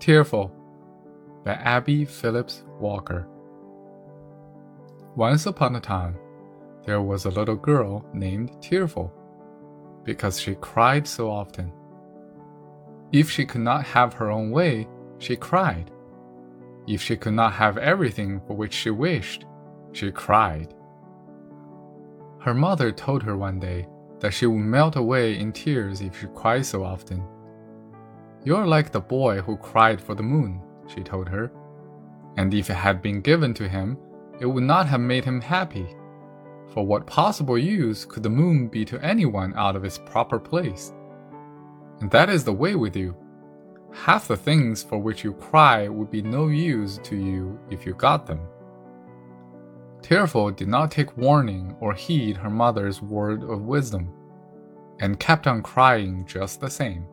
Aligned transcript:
Tearful 0.00 0.50
by 1.44 1.52
Abbie 1.52 2.06
Phillips 2.06 2.62
Walker. 2.78 3.28
Once 5.14 5.44
upon 5.44 5.76
a 5.76 5.80
time, 5.80 6.16
there 6.86 7.02
was 7.02 7.26
a 7.26 7.30
little 7.30 7.54
girl 7.54 8.06
named 8.14 8.50
Tearful 8.62 9.12
because 10.02 10.40
she 10.40 10.54
cried 10.54 11.06
so 11.06 11.30
often. 11.30 11.70
If 13.12 13.30
she 13.30 13.44
could 13.44 13.60
not 13.60 13.84
have 13.84 14.14
her 14.14 14.30
own 14.30 14.50
way, 14.50 14.88
she 15.18 15.36
cried. 15.36 15.90
If 16.88 17.02
she 17.02 17.14
could 17.14 17.34
not 17.34 17.52
have 17.52 17.76
everything 17.76 18.40
for 18.46 18.54
which 18.54 18.72
she 18.72 18.88
wished, 18.88 19.44
she 19.92 20.10
cried. 20.10 20.72
Her 22.38 22.54
mother 22.54 22.90
told 22.90 23.22
her 23.24 23.36
one 23.36 23.60
day 23.60 23.86
that 24.20 24.32
she 24.32 24.46
would 24.46 24.64
melt 24.64 24.96
away 24.96 25.38
in 25.38 25.52
tears 25.52 26.00
if 26.00 26.18
she 26.18 26.26
cried 26.34 26.64
so 26.64 26.84
often. 26.84 27.22
You're 28.42 28.66
like 28.66 28.90
the 28.90 29.00
boy 29.00 29.40
who 29.40 29.56
cried 29.58 30.00
for 30.00 30.14
the 30.14 30.22
moon, 30.22 30.62
she 30.88 31.02
told 31.02 31.28
her. 31.28 31.52
And 32.36 32.54
if 32.54 32.70
it 32.70 32.74
had 32.74 33.02
been 33.02 33.20
given 33.20 33.52
to 33.54 33.68
him, 33.68 33.98
it 34.40 34.46
would 34.46 34.64
not 34.64 34.86
have 34.86 35.00
made 35.00 35.24
him 35.24 35.42
happy. 35.42 35.86
For 36.72 36.86
what 36.86 37.06
possible 37.06 37.58
use 37.58 38.06
could 38.06 38.22
the 38.22 38.30
moon 38.30 38.68
be 38.68 38.84
to 38.86 39.04
anyone 39.04 39.52
out 39.56 39.76
of 39.76 39.84
its 39.84 39.98
proper 39.98 40.38
place? 40.38 40.92
And 42.00 42.10
that 42.12 42.30
is 42.30 42.44
the 42.44 42.52
way 42.52 42.76
with 42.76 42.96
you. 42.96 43.14
Half 43.92 44.28
the 44.28 44.36
things 44.36 44.82
for 44.82 44.98
which 44.98 45.22
you 45.22 45.34
cry 45.34 45.88
would 45.88 46.10
be 46.10 46.22
no 46.22 46.46
use 46.48 46.98
to 47.02 47.16
you 47.16 47.58
if 47.70 47.84
you 47.84 47.92
got 47.92 48.26
them. 48.26 48.40
Tearful 50.00 50.52
did 50.52 50.68
not 50.68 50.90
take 50.90 51.16
warning 51.18 51.76
or 51.80 51.92
heed 51.92 52.38
her 52.38 52.48
mother's 52.48 53.02
word 53.02 53.42
of 53.42 53.62
wisdom, 53.62 54.10
and 55.00 55.20
kept 55.20 55.46
on 55.46 55.62
crying 55.62 56.24
just 56.24 56.60
the 56.60 56.70
same. 56.70 57.06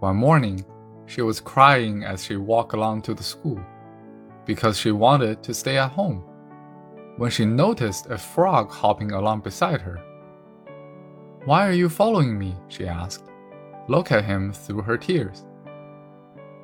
One 0.00 0.16
morning, 0.16 0.64
she 1.04 1.20
was 1.20 1.40
crying 1.40 2.04
as 2.04 2.24
she 2.24 2.36
walked 2.36 2.72
along 2.72 3.02
to 3.02 3.12
the 3.12 3.22
school 3.22 3.62
because 4.46 4.78
she 4.78 4.92
wanted 4.92 5.42
to 5.42 5.52
stay 5.52 5.76
at 5.76 5.90
home 5.90 6.24
when 7.18 7.30
she 7.30 7.44
noticed 7.44 8.06
a 8.06 8.16
frog 8.16 8.70
hopping 8.70 9.12
along 9.12 9.40
beside 9.40 9.82
her. 9.82 9.98
Why 11.44 11.68
are 11.68 11.72
you 11.72 11.90
following 11.90 12.38
me? 12.38 12.56
she 12.68 12.86
asked. 12.86 13.30
Look 13.88 14.10
at 14.10 14.24
him 14.24 14.54
through 14.54 14.80
her 14.82 14.96
tears. 14.96 15.44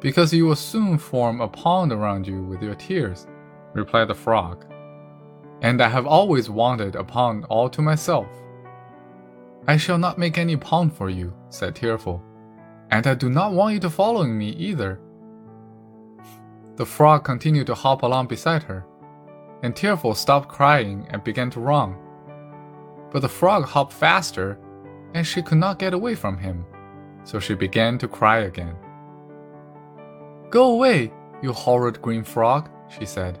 Because 0.00 0.32
you 0.32 0.46
will 0.46 0.54
soon 0.54 0.96
form 0.96 1.40
a 1.40 1.48
pond 1.48 1.90
around 1.90 2.28
you 2.28 2.40
with 2.44 2.62
your 2.62 2.76
tears, 2.76 3.26
replied 3.72 4.08
the 4.08 4.14
frog. 4.14 4.64
And 5.60 5.82
I 5.82 5.88
have 5.88 6.06
always 6.06 6.48
wanted 6.48 6.94
a 6.94 7.02
pond 7.02 7.46
all 7.46 7.68
to 7.70 7.82
myself. 7.82 8.28
I 9.66 9.76
shall 9.76 9.98
not 9.98 10.18
make 10.18 10.38
any 10.38 10.56
pond 10.56 10.92
for 10.92 11.10
you, 11.10 11.34
said 11.48 11.74
Tearful 11.74 12.22
and 12.94 13.08
I 13.08 13.14
do 13.14 13.28
not 13.28 13.52
want 13.52 13.74
you 13.74 13.80
to 13.80 13.90
follow 13.90 14.22
me 14.22 14.50
either. 14.50 15.00
The 16.76 16.86
frog 16.86 17.24
continued 17.24 17.66
to 17.66 17.74
hop 17.74 18.04
along 18.04 18.28
beside 18.28 18.62
her, 18.62 18.86
and 19.64 19.74
Tearful 19.74 20.14
stopped 20.14 20.48
crying 20.48 21.04
and 21.10 21.24
began 21.24 21.50
to 21.50 21.60
run. 21.60 21.96
But 23.10 23.22
the 23.22 23.28
frog 23.28 23.64
hopped 23.64 23.92
faster, 23.92 24.60
and 25.12 25.26
she 25.26 25.42
could 25.42 25.58
not 25.58 25.80
get 25.80 25.92
away 25.92 26.14
from 26.14 26.38
him, 26.38 26.64
so 27.24 27.40
she 27.40 27.54
began 27.54 27.98
to 27.98 28.06
cry 28.06 28.42
again. 28.42 28.76
Go 30.50 30.74
away, 30.74 31.12
you 31.42 31.52
horrid 31.52 32.00
green 32.00 32.22
frog, 32.22 32.70
she 32.96 33.06
said. 33.06 33.40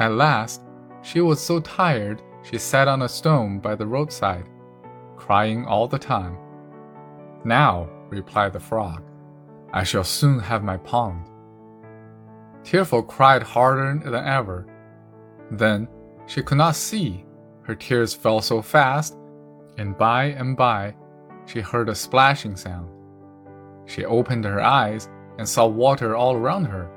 At 0.00 0.10
last, 0.10 0.60
she 1.02 1.20
was 1.20 1.40
so 1.40 1.60
tired 1.60 2.20
she 2.42 2.58
sat 2.58 2.88
on 2.88 3.02
a 3.02 3.08
stone 3.08 3.60
by 3.60 3.76
the 3.76 3.86
roadside, 3.86 4.48
crying 5.16 5.64
all 5.66 5.86
the 5.86 6.00
time. 6.00 6.36
Now, 7.44 7.88
replied 8.14 8.52
the 8.52 8.60
frog. 8.60 9.02
I 9.72 9.82
shall 9.84 10.04
soon 10.04 10.38
have 10.38 10.62
my 10.62 10.76
pond. 10.76 11.26
Tearful 12.62 13.02
cried 13.02 13.42
harder 13.42 14.00
than 14.02 14.14
ever. 14.14 14.66
Then 15.50 15.88
she 16.26 16.42
could 16.42 16.58
not 16.58 16.76
see. 16.76 17.24
Her 17.62 17.74
tears 17.74 18.14
fell 18.14 18.40
so 18.40 18.62
fast, 18.62 19.16
and 19.78 19.96
by 19.98 20.24
and 20.26 20.56
by 20.56 20.94
she 21.46 21.60
heard 21.60 21.88
a 21.88 21.94
splashing 21.94 22.56
sound. 22.56 22.88
She 23.86 24.04
opened 24.04 24.44
her 24.44 24.62
eyes 24.62 25.08
and 25.38 25.48
saw 25.48 25.66
water 25.66 26.16
all 26.16 26.34
around 26.36 26.66
her. 26.66 26.88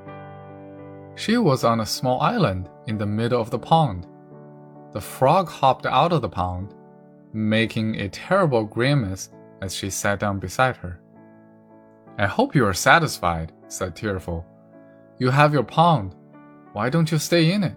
She 1.16 1.36
was 1.36 1.64
on 1.64 1.80
a 1.80 1.86
small 1.86 2.20
island 2.20 2.68
in 2.86 2.96
the 2.96 3.06
middle 3.06 3.40
of 3.40 3.50
the 3.50 3.58
pond. 3.58 4.06
The 4.92 5.00
frog 5.00 5.48
hopped 5.48 5.84
out 5.84 6.12
of 6.12 6.22
the 6.22 6.28
pond, 6.28 6.74
making 7.32 7.96
a 7.96 8.08
terrible 8.08 8.64
grimace 8.64 9.30
as 9.60 9.74
she 9.74 9.90
sat 9.90 10.20
down 10.20 10.38
beside 10.38 10.76
her. 10.76 11.00
I 12.20 12.26
hope 12.26 12.56
you 12.56 12.66
are 12.66 12.74
satisfied, 12.74 13.52
said 13.68 13.94
Tearful. 13.94 14.44
You 15.18 15.30
have 15.30 15.52
your 15.52 15.62
pond. 15.62 16.16
Why 16.72 16.90
don't 16.90 17.12
you 17.12 17.18
stay 17.18 17.52
in 17.52 17.62
it? 17.62 17.76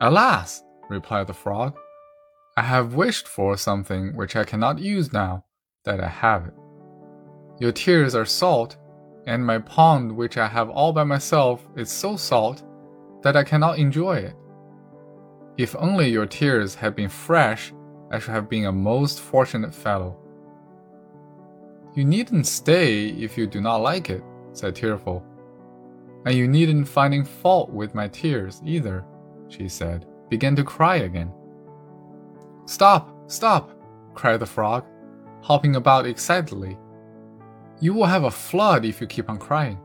Alas, 0.00 0.64
replied 0.88 1.26
the 1.26 1.34
frog, 1.34 1.76
I 2.56 2.62
have 2.62 2.94
wished 2.94 3.28
for 3.28 3.58
something 3.58 4.16
which 4.16 4.34
I 4.34 4.44
cannot 4.44 4.78
use 4.78 5.12
now 5.12 5.44
that 5.84 6.00
I 6.00 6.08
have 6.08 6.46
it. 6.46 6.54
Your 7.60 7.72
tears 7.72 8.14
are 8.14 8.24
salt, 8.24 8.78
and 9.26 9.44
my 9.44 9.58
pond, 9.58 10.16
which 10.16 10.38
I 10.38 10.46
have 10.46 10.70
all 10.70 10.94
by 10.94 11.04
myself, 11.04 11.68
is 11.76 11.90
so 11.90 12.16
salt 12.16 12.62
that 13.22 13.36
I 13.36 13.44
cannot 13.44 13.78
enjoy 13.78 14.16
it. 14.16 14.36
If 15.58 15.76
only 15.78 16.08
your 16.08 16.26
tears 16.26 16.74
had 16.76 16.96
been 16.96 17.10
fresh, 17.10 17.74
I 18.10 18.20
should 18.20 18.32
have 18.32 18.48
been 18.48 18.64
a 18.64 18.72
most 18.72 19.20
fortunate 19.20 19.74
fellow. 19.74 20.16
You 21.98 22.04
needn't 22.04 22.46
stay 22.46 23.08
if 23.08 23.36
you 23.36 23.48
do 23.48 23.60
not 23.60 23.78
like 23.78 24.08
it, 24.08 24.22
said 24.52 24.76
Tearful. 24.76 25.20
And 26.26 26.36
you 26.36 26.46
needn't 26.46 26.86
finding 26.86 27.24
fault 27.24 27.70
with 27.70 27.92
my 27.92 28.06
tears 28.06 28.62
either, 28.64 29.04
she 29.48 29.68
said, 29.68 30.06
began 30.28 30.54
to 30.54 30.62
cry 30.62 30.98
again. 30.98 31.32
Stop, 32.66 33.10
stop, 33.26 33.72
cried 34.14 34.38
the 34.38 34.46
frog, 34.46 34.84
hopping 35.42 35.74
about 35.74 36.06
excitedly. 36.06 36.78
You 37.80 37.94
will 37.94 38.06
have 38.06 38.22
a 38.22 38.30
flood 38.30 38.84
if 38.84 39.00
you 39.00 39.08
keep 39.08 39.28
on 39.28 39.38
crying. 39.38 39.80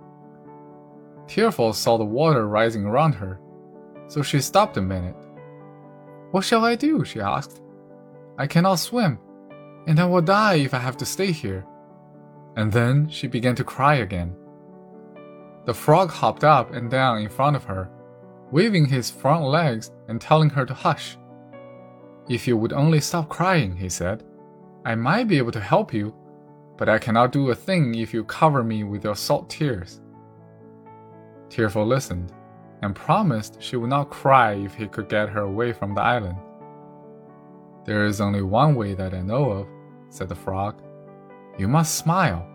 Tearful 1.27 1.73
saw 1.73 1.97
the 1.97 2.05
water 2.05 2.47
rising 2.47 2.85
around 2.85 3.13
her, 3.13 3.39
so 4.07 4.21
she 4.21 4.39
stopped 4.39 4.77
a 4.77 4.81
minute. 4.81 5.15
What 6.29 6.45
shall 6.45 6.63
I 6.63 6.75
do? 6.75 7.03
she 7.05 7.19
asked. 7.19 7.63
I 8.37 8.45
cannot 8.45 8.75
swim, 8.75 9.17
and 9.87 9.99
I 9.99 10.05
will 10.05 10.21
die 10.21 10.57
if 10.57 10.75
I 10.75 10.77
have 10.77 10.97
to 10.97 11.07
stay 11.07 11.31
here 11.31 11.65
and 12.55 12.71
then 12.71 13.09
she 13.09 13.27
began 13.27 13.55
to 13.55 13.63
cry 13.63 13.95
again. 13.95 14.35
The 15.65 15.73
frog 15.73 16.09
hopped 16.09 16.43
up 16.43 16.73
and 16.73 16.89
down 16.89 17.19
in 17.19 17.29
front 17.29 17.55
of 17.55 17.63
her, 17.63 17.89
waving 18.51 18.85
his 18.85 19.09
front 19.09 19.45
legs 19.45 19.91
and 20.07 20.19
telling 20.19 20.49
her 20.49 20.65
to 20.65 20.73
hush. 20.73 21.17
If 22.29 22.47
you 22.47 22.57
would 22.57 22.73
only 22.73 22.99
stop 22.99 23.29
crying, 23.29 23.75
he 23.75 23.89
said, 23.89 24.23
I 24.85 24.95
might 24.95 25.27
be 25.27 25.37
able 25.37 25.51
to 25.51 25.59
help 25.59 25.93
you, 25.93 26.13
but 26.77 26.89
I 26.89 26.99
cannot 26.99 27.31
do 27.31 27.49
a 27.49 27.55
thing 27.55 27.95
if 27.95 28.13
you 28.13 28.23
cover 28.23 28.63
me 28.63 28.83
with 28.83 29.03
your 29.03 29.15
salt 29.15 29.49
tears. 29.49 30.01
Tearful 31.49 31.85
listened 31.85 32.33
and 32.81 32.95
promised 32.95 33.61
she 33.61 33.77
would 33.77 33.89
not 33.89 34.09
cry 34.09 34.53
if 34.53 34.75
he 34.75 34.87
could 34.87 35.07
get 35.07 35.29
her 35.29 35.41
away 35.41 35.71
from 35.71 35.95
the 35.95 36.01
island. 36.01 36.37
There 37.85 38.05
is 38.05 38.19
only 38.19 38.41
one 38.41 38.75
way 38.75 38.93
that 38.93 39.13
I 39.13 39.21
know 39.21 39.49
of, 39.51 39.67
said 40.09 40.29
the 40.29 40.35
frog. 40.35 40.81
You 41.57 41.67
must 41.67 41.95
smile. 41.95 42.47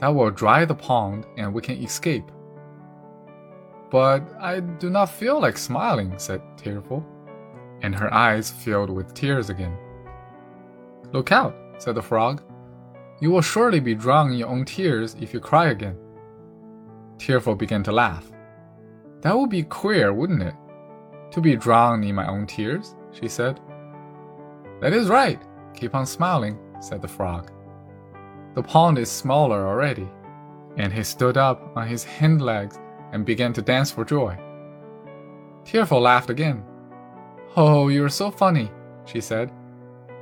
That 0.00 0.14
will 0.14 0.30
dry 0.30 0.64
the 0.64 0.74
pond 0.74 1.26
and 1.36 1.52
we 1.54 1.62
can 1.62 1.82
escape. 1.82 2.30
But 3.90 4.22
I 4.40 4.60
do 4.60 4.90
not 4.90 5.10
feel 5.10 5.40
like 5.40 5.56
smiling, 5.56 6.18
said 6.18 6.42
Tearful, 6.56 7.04
and 7.82 7.94
her 7.94 8.12
eyes 8.12 8.50
filled 8.50 8.90
with 8.90 9.14
tears 9.14 9.48
again. 9.48 9.76
Look 11.12 11.30
out, 11.30 11.54
said 11.78 11.94
the 11.94 12.02
frog. 12.02 12.42
You 13.20 13.30
will 13.30 13.42
surely 13.42 13.80
be 13.80 13.94
drowned 13.94 14.32
in 14.32 14.38
your 14.38 14.48
own 14.48 14.64
tears 14.64 15.16
if 15.20 15.32
you 15.32 15.40
cry 15.40 15.68
again. 15.68 15.96
Tearful 17.18 17.54
began 17.54 17.82
to 17.84 17.92
laugh. 17.92 18.30
That 19.22 19.38
would 19.38 19.50
be 19.50 19.62
queer, 19.62 20.12
wouldn't 20.12 20.42
it? 20.42 20.54
To 21.30 21.40
be 21.40 21.56
drowned 21.56 22.04
in 22.04 22.14
my 22.14 22.26
own 22.28 22.46
tears, 22.46 22.94
she 23.12 23.28
said. 23.28 23.60
That 24.80 24.92
is 24.92 25.08
right. 25.08 25.40
Keep 25.74 25.94
on 25.94 26.06
smiling, 26.06 26.58
said 26.80 27.00
the 27.00 27.08
frog. 27.08 27.50
The 28.56 28.62
pond 28.62 28.98
is 28.98 29.10
smaller 29.10 29.68
already. 29.68 30.08
And 30.78 30.92
he 30.92 31.04
stood 31.04 31.36
up 31.36 31.76
on 31.76 31.86
his 31.86 32.04
hind 32.04 32.42
legs 32.42 32.78
and 33.12 33.24
began 33.24 33.52
to 33.52 33.62
dance 33.62 33.90
for 33.90 34.04
joy. 34.04 34.36
Tearful 35.64 36.00
laughed 36.00 36.30
again. 36.30 36.64
Oh, 37.54 37.88
you're 37.88 38.08
so 38.08 38.30
funny, 38.30 38.70
she 39.04 39.20
said. 39.20 39.52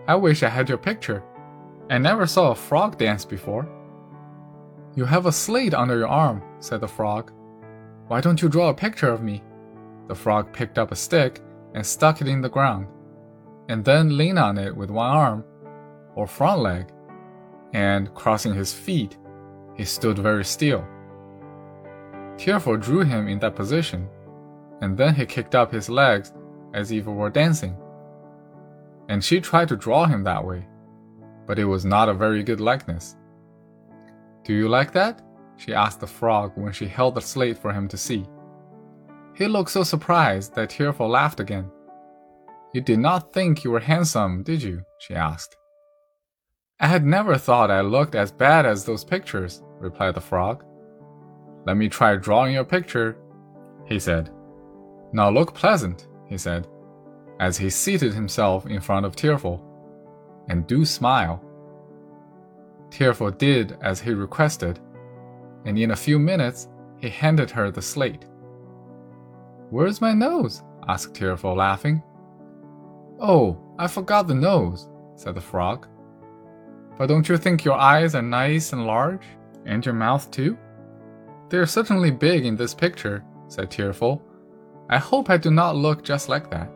I 0.08 0.16
wish 0.16 0.42
I 0.42 0.48
had 0.48 0.68
your 0.68 0.78
picture. 0.78 1.22
I 1.88 1.98
never 1.98 2.26
saw 2.26 2.50
a 2.50 2.56
frog 2.56 2.98
dance 2.98 3.24
before. 3.24 3.68
You 4.96 5.04
have 5.04 5.26
a 5.26 5.32
slate 5.32 5.74
under 5.74 5.98
your 5.98 6.08
arm, 6.08 6.42
said 6.58 6.80
the 6.80 6.88
frog. 6.88 7.32
Why 8.08 8.20
don't 8.20 8.42
you 8.42 8.48
draw 8.48 8.68
a 8.68 8.74
picture 8.74 9.10
of 9.10 9.22
me? 9.22 9.42
The 10.08 10.14
frog 10.14 10.52
picked 10.52 10.78
up 10.78 10.92
a 10.92 10.96
stick 10.96 11.40
and 11.74 11.86
stuck 11.86 12.20
it 12.20 12.28
in 12.28 12.40
the 12.40 12.48
ground, 12.48 12.86
and 13.68 13.84
then 13.84 14.16
leaned 14.16 14.38
on 14.38 14.58
it 14.58 14.76
with 14.76 14.90
one 14.90 15.10
arm, 15.10 15.44
or 16.14 16.26
front 16.26 16.60
leg, 16.60 16.86
and 17.74 18.12
crossing 18.14 18.54
his 18.54 18.72
feet, 18.72 19.18
he 19.76 19.84
stood 19.84 20.18
very 20.18 20.44
still, 20.44 20.86
Tearful 22.36 22.76
drew 22.76 23.04
him 23.04 23.28
in 23.28 23.38
that 23.38 23.54
position, 23.54 24.08
and 24.80 24.96
then 24.96 25.14
he 25.14 25.24
kicked 25.24 25.54
up 25.54 25.72
his 25.72 25.88
legs 25.88 26.32
as 26.74 26.90
if 26.90 27.04
he 27.04 27.10
were 27.10 27.30
dancing. 27.30 27.76
And 29.08 29.22
she 29.22 29.40
tried 29.40 29.68
to 29.68 29.76
draw 29.76 30.06
him 30.06 30.24
that 30.24 30.44
way, 30.44 30.66
but 31.46 31.58
it 31.58 31.64
was 31.64 31.84
not 31.84 32.08
a 32.08 32.14
very 32.14 32.42
good 32.42 32.60
likeness. 32.60 33.16
Do 34.44 34.52
you 34.52 34.68
like 34.68 34.92
that? 34.92 35.22
she 35.56 35.72
asked 35.72 36.00
the 36.00 36.06
frog 36.06 36.52
when 36.56 36.72
she 36.72 36.86
held 36.86 37.14
the 37.14 37.20
slate 37.20 37.56
for 37.56 37.72
him 37.72 37.86
to 37.88 37.96
see. 37.96 38.26
He 39.36 39.46
looked 39.46 39.70
so 39.70 39.84
surprised 39.84 40.54
that 40.54 40.70
Tearful 40.70 41.08
laughed 41.08 41.38
again. 41.38 41.70
You 42.72 42.80
did 42.80 42.98
not 42.98 43.32
think 43.32 43.62
you 43.62 43.70
were 43.70 43.80
handsome, 43.80 44.42
did 44.42 44.62
you? 44.62 44.84
she 44.98 45.14
asked. 45.14 45.56
I 46.80 46.88
had 46.88 47.06
never 47.06 47.38
thought 47.38 47.70
I 47.70 47.82
looked 47.82 48.14
as 48.14 48.32
bad 48.32 48.66
as 48.66 48.84
those 48.84 49.04
pictures, 49.04 49.62
replied 49.78 50.14
the 50.14 50.20
frog. 50.20 50.64
Let 51.66 51.76
me 51.76 51.88
try 51.88 52.16
drawing 52.16 52.54
your 52.54 52.64
picture, 52.64 53.16
he 53.86 54.00
said. 54.00 54.30
Now 55.12 55.30
look 55.30 55.54
pleasant, 55.54 56.08
he 56.26 56.36
said, 56.36 56.66
as 57.38 57.56
he 57.56 57.70
seated 57.70 58.12
himself 58.12 58.66
in 58.66 58.80
front 58.80 59.06
of 59.06 59.14
Tearful. 59.14 59.62
And 60.48 60.66
do 60.66 60.84
smile. 60.84 61.42
Tearful 62.90 63.30
did 63.30 63.78
as 63.80 64.00
he 64.00 64.12
requested, 64.12 64.80
and 65.64 65.78
in 65.78 65.92
a 65.92 65.96
few 65.96 66.18
minutes 66.18 66.68
he 66.98 67.08
handed 67.08 67.50
her 67.50 67.70
the 67.70 67.80
slate. 67.80 68.26
Where's 69.70 70.00
my 70.00 70.12
nose? 70.12 70.62
asked 70.88 71.14
Tearful, 71.14 71.54
laughing. 71.54 72.02
Oh, 73.20 73.58
I 73.78 73.86
forgot 73.86 74.26
the 74.26 74.34
nose, 74.34 74.88
said 75.14 75.34
the 75.34 75.40
frog. 75.40 75.86
But 76.96 77.06
don't 77.06 77.28
you 77.28 77.36
think 77.36 77.64
your 77.64 77.74
eyes 77.74 78.14
are 78.14 78.22
nice 78.22 78.72
and 78.72 78.86
large? 78.86 79.22
And 79.66 79.84
your 79.84 79.94
mouth 79.94 80.30
too? 80.30 80.56
They 81.48 81.58
are 81.58 81.66
certainly 81.66 82.10
big 82.10 82.44
in 82.44 82.56
this 82.56 82.74
picture, 82.74 83.24
said 83.48 83.70
Tearful. 83.70 84.22
I 84.88 84.98
hope 84.98 85.30
I 85.30 85.36
do 85.36 85.50
not 85.50 85.76
look 85.76 86.04
just 86.04 86.28
like 86.28 86.50
that. 86.50 86.70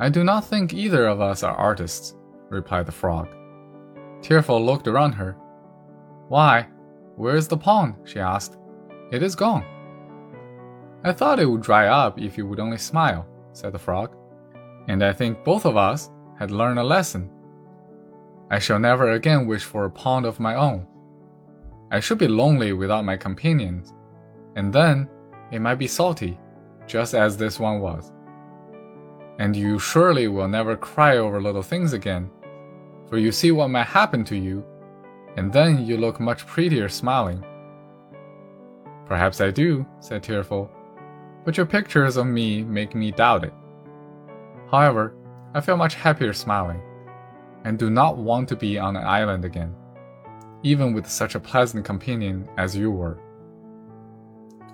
I 0.00 0.08
do 0.08 0.22
not 0.22 0.44
think 0.44 0.72
either 0.72 1.06
of 1.06 1.20
us 1.20 1.42
are 1.42 1.54
artists, 1.54 2.14
replied 2.50 2.86
the 2.86 2.92
frog. 2.92 3.28
Tearful 4.22 4.64
looked 4.64 4.86
around 4.88 5.12
her. 5.12 5.36
Why, 6.28 6.68
where 7.16 7.36
is 7.36 7.48
the 7.48 7.56
pond? 7.56 7.94
she 8.04 8.20
asked. 8.20 8.58
It 9.10 9.22
is 9.22 9.34
gone. 9.34 9.64
I 11.04 11.12
thought 11.12 11.40
it 11.40 11.46
would 11.46 11.62
dry 11.62 11.88
up 11.88 12.20
if 12.20 12.36
you 12.36 12.46
would 12.46 12.60
only 12.60 12.78
smile, 12.78 13.26
said 13.52 13.72
the 13.72 13.78
frog. 13.78 14.14
And 14.88 15.02
I 15.02 15.12
think 15.12 15.44
both 15.44 15.64
of 15.64 15.76
us 15.76 16.10
had 16.38 16.50
learned 16.50 16.78
a 16.78 16.84
lesson. 16.84 17.30
I 18.50 18.58
shall 18.58 18.78
never 18.78 19.10
again 19.10 19.46
wish 19.46 19.64
for 19.64 19.84
a 19.84 19.90
pond 19.90 20.24
of 20.24 20.40
my 20.40 20.54
own. 20.54 20.86
I 21.90 22.00
should 22.00 22.18
be 22.18 22.28
lonely 22.28 22.72
without 22.72 23.04
my 23.04 23.16
companions, 23.16 23.92
and 24.56 24.72
then 24.72 25.08
it 25.50 25.60
might 25.60 25.76
be 25.76 25.86
salty, 25.86 26.38
just 26.86 27.14
as 27.14 27.36
this 27.36 27.60
one 27.60 27.80
was. 27.80 28.12
And 29.38 29.54
you 29.54 29.78
surely 29.78 30.28
will 30.28 30.48
never 30.48 30.76
cry 30.76 31.18
over 31.18 31.40
little 31.40 31.62
things 31.62 31.92
again, 31.92 32.30
for 33.08 33.18
you 33.18 33.32
see 33.32 33.52
what 33.52 33.68
might 33.68 33.86
happen 33.86 34.24
to 34.24 34.36
you, 34.36 34.64
and 35.36 35.52
then 35.52 35.86
you 35.86 35.96
look 35.96 36.18
much 36.18 36.46
prettier 36.46 36.88
smiling. 36.88 37.44
Perhaps 39.06 39.40
I 39.40 39.50
do, 39.50 39.86
said 40.00 40.22
Tearful, 40.22 40.70
but 41.44 41.56
your 41.56 41.66
pictures 41.66 42.16
of 42.16 42.26
me 42.26 42.62
make 42.62 42.94
me 42.94 43.10
doubt 43.10 43.44
it. 43.44 43.54
However, 44.70 45.14
I 45.54 45.60
feel 45.60 45.76
much 45.76 45.94
happier 45.94 46.34
smiling, 46.34 46.82
and 47.68 47.78
do 47.78 47.90
not 47.90 48.16
want 48.16 48.48
to 48.48 48.56
be 48.56 48.78
on 48.78 48.96
an 48.96 49.04
island 49.04 49.44
again, 49.44 49.74
even 50.62 50.94
with 50.94 51.06
such 51.06 51.34
a 51.34 51.40
pleasant 51.40 51.84
companion 51.84 52.48
as 52.56 52.74
you 52.74 52.90
were. 52.90 53.18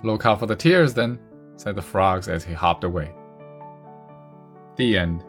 Look 0.04 0.24
out 0.24 0.38
for 0.38 0.46
the 0.46 0.54
tears, 0.54 0.94
then, 0.94 1.18
said 1.56 1.74
the 1.74 1.82
frogs 1.82 2.28
as 2.28 2.44
he 2.44 2.54
hopped 2.54 2.84
away. 2.84 3.12
The 4.76 4.96
end. 4.96 5.24